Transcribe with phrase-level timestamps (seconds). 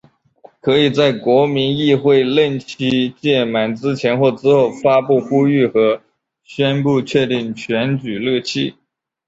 [0.61, 6.01] 可以在国民议会任期届满之前或之后发布呼吁和
[6.43, 8.73] 宣布确定选举日期。